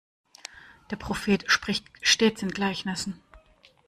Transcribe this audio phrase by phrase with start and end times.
[0.89, 3.21] Der Prophet spricht stets in Gleichnissen.